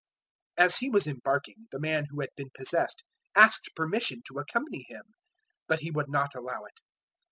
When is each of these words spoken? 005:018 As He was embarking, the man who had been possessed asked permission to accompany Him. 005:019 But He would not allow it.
005:018 0.57 0.65
As 0.65 0.77
He 0.77 0.89
was 0.89 1.05
embarking, 1.05 1.67
the 1.69 1.79
man 1.79 2.05
who 2.09 2.21
had 2.21 2.31
been 2.35 2.49
possessed 2.57 3.03
asked 3.35 3.69
permission 3.75 4.23
to 4.25 4.39
accompany 4.39 4.81
Him. 4.89 5.03
005:019 5.05 5.05
But 5.67 5.79
He 5.81 5.91
would 5.91 6.09
not 6.09 6.33
allow 6.33 6.63
it. 6.63 6.79